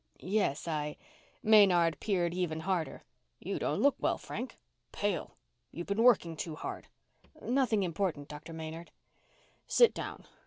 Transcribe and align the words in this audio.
"Yes, 0.17 0.67
I" 0.67 0.97
Maynard 1.43 1.99
peered 1.99 2.33
even 2.33 2.61
harder. 2.61 3.03
"You 3.39 3.59
don't 3.59 3.83
look 3.83 3.95
well, 3.99 4.17
Frank. 4.17 4.57
Pale. 4.91 5.37
You've 5.69 5.85
been 5.85 6.01
working 6.01 6.35
too 6.35 6.55
hard." 6.55 6.87
"Nothing 7.39 7.83
important, 7.83 8.27
Doctor 8.27 8.51
Maynard." 8.51 8.89
"Sit 9.67 9.93
down. 9.93 10.25